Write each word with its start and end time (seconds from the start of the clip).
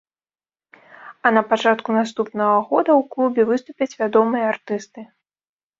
А 1.25 1.31
на 1.35 1.43
пачатку 1.51 1.89
наступнага 1.99 2.57
года 2.73 2.91
ў 2.99 3.01
клубе 3.15 3.41
выступяць 3.53 3.97
вядомыя 4.05 4.45
артысты. 4.57 5.11